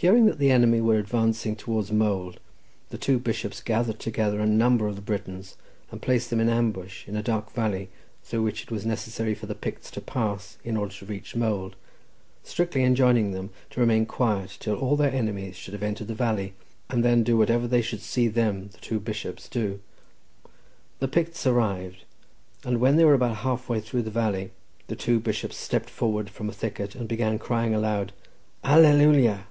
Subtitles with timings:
[0.00, 2.38] Hearing that the enemy were advancing towards Mold,
[2.90, 5.56] the two bishops gathered together a number of the Britons,
[5.90, 7.88] and placed them in ambush in a dark valley,
[8.22, 11.74] through which it was necessary for the Picts to pass in order to reach Mold,
[12.44, 16.54] strictly enjoining them to remain quiet till all their enemies should have entered the valley,
[16.88, 19.80] and then do whatever they should see them, the two bishops, do.
[21.00, 22.04] The Picts arrived,
[22.62, 24.52] and when they were about half way through the valley,
[24.86, 28.12] the two bishops stepped forward from a thicket, and began crying aloud,
[28.62, 29.46] "Alleluia!"